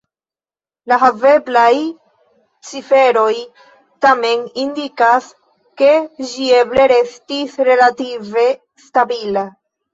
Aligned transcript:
La 0.91 0.95
haveblaj 1.01 1.73
ciferoj 2.69 3.35
tamen 4.07 4.43
indikas, 4.65 5.29
ke 5.83 5.93
ĝi 6.33 6.51
eble 6.65 6.91
restis 6.97 7.63
relative 7.73 8.51
stabila. 8.89 9.49